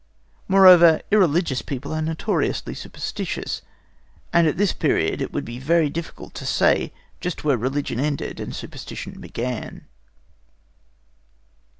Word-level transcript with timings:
Moreover, 0.47 1.03
irreligious 1.11 1.61
people 1.61 1.93
are 1.93 2.01
notoriously 2.01 2.73
superstitious, 2.73 3.61
and 4.33 4.47
at 4.47 4.57
this 4.57 4.73
period 4.73 5.21
it 5.21 5.31
would 5.31 5.45
be 5.45 5.59
very 5.59 5.91
difficult 5.91 6.33
to 6.33 6.45
say 6.47 6.91
just 7.19 7.43
where 7.43 7.55
religion 7.55 7.99
ended 7.99 8.39
and 8.39 8.55
superstition 8.55 9.21
began. 9.21 9.85